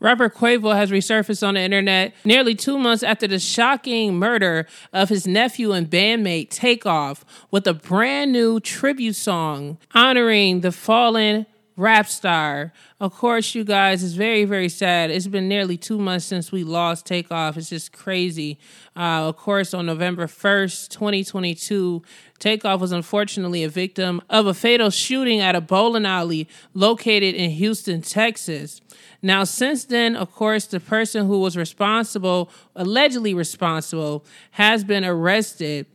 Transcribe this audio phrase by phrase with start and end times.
[0.00, 5.08] Rapper Quavo has resurfaced on the internet nearly two months after the shocking murder of
[5.08, 11.46] his nephew and bandmate Takeoff with a brand new tribute song honoring the fallen
[11.78, 12.72] rap star.
[12.98, 15.10] Of course, you guys, it's very, very sad.
[15.10, 17.56] It's been nearly two months since we lost Takeoff.
[17.56, 18.58] It's just crazy.
[18.96, 22.02] Uh, of course, on November 1st, 2022,
[22.40, 27.50] Takeoff was unfortunately a victim of a fatal shooting at a bowling alley located in
[27.52, 28.80] Houston, Texas.
[29.22, 35.86] Now, since then, of course, the person who was responsible, allegedly responsible, has been arrested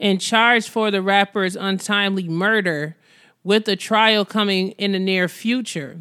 [0.00, 2.96] and charged for the rapper's untimely murder
[3.44, 5.98] with the trial coming in the near future.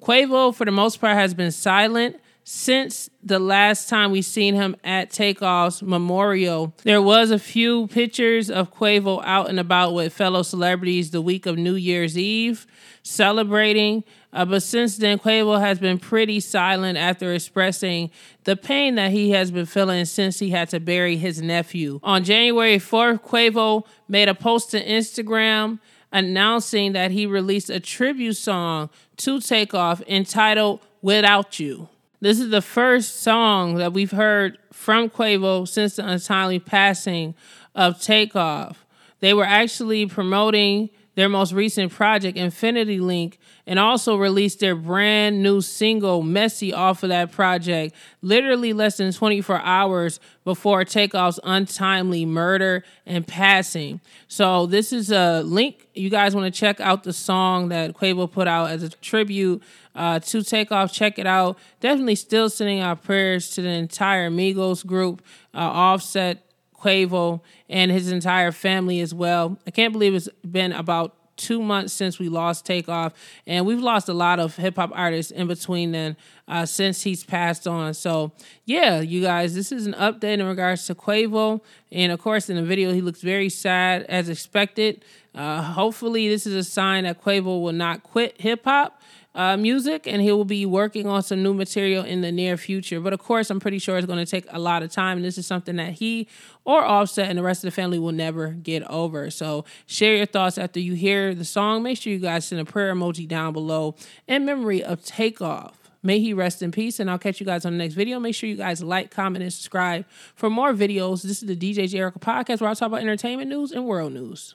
[0.00, 4.76] Quavo, for the most part, has been silent since the last time we seen him
[4.84, 6.72] at Takeoff's memorial.
[6.84, 11.44] There was a few pictures of Quavo out and about with fellow celebrities the week
[11.44, 12.64] of New Year's Eve
[13.02, 14.04] celebrating.
[14.32, 18.12] Uh, but since then, Quavo has been pretty silent after expressing
[18.44, 21.98] the pain that he has been feeling since he had to bury his nephew.
[22.04, 25.80] On January 4th, Quavo made a post to Instagram
[26.12, 31.88] announcing that he released a tribute song to Takeoff entitled Without You.
[32.20, 37.34] This is the first song that we've heard from Quavo since the untimely passing
[37.74, 38.86] of Takeoff.
[39.20, 45.42] They were actually promoting their most recent project, Infinity Link, and also released their brand
[45.42, 52.24] new single, Messy, off of that project, literally less than 24 hours before Takeoff's untimely
[52.24, 54.00] murder and passing.
[54.28, 55.88] So, this is a link.
[55.94, 59.62] You guys want to check out the song that Quavo put out as a tribute
[59.94, 60.92] uh, to Takeoff.
[60.92, 61.58] Check it out.
[61.80, 65.22] Definitely still sending our prayers to the entire Migos group,
[65.54, 66.42] uh, Offset,
[66.86, 69.58] Quavo and his entire family as well.
[69.66, 73.12] I can't believe it's been about two months since we lost Takeoff,
[73.46, 76.16] and we've lost a lot of hip hop artists in between then
[76.48, 77.94] uh, since he's passed on.
[77.94, 78.32] So,
[78.64, 81.60] yeah, you guys, this is an update in regards to Quavo.
[81.92, 85.04] And of course, in the video, he looks very sad as expected.
[85.34, 89.00] Uh, hopefully, this is a sign that Quavo will not quit hip hop
[89.36, 93.00] uh, music and he will be working on some new material in the near future.
[93.00, 95.18] But of course, I'm pretty sure it's going to take a lot of time.
[95.18, 96.26] And this is something that he
[96.64, 99.30] or Offset and the rest of the family will never get over.
[99.30, 101.82] So share your thoughts after you hear the song.
[101.82, 103.94] Make sure you guys send a prayer emoji down below
[104.26, 105.86] in memory of Takeoff.
[106.02, 108.20] May he rest in peace, and I'll catch you guys on the next video.
[108.20, 111.22] Make sure you guys like, comment, and subscribe for more videos.
[111.22, 114.54] This is the DJ Jericho podcast where I talk about entertainment news and world news.